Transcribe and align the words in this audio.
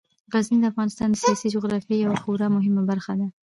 غزني 0.33 0.57
د 0.61 0.65
افغانستان 0.71 1.07
د 1.11 1.15
سیاسي 1.23 1.47
جغرافیې 1.55 1.97
یوه 2.05 2.17
خورا 2.23 2.47
مهمه 2.55 2.81
برخه 2.91 3.13
ده. 3.19 3.27